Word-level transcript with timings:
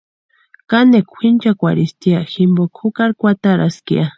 Kanekwa 0.69 1.09
kwʼinchakwarhesti 1.11 2.07
ya 2.15 2.21
jimpokani 2.31 2.73
jukari 2.85 3.13
kwataraska 3.19 3.91
ya. 3.99 4.07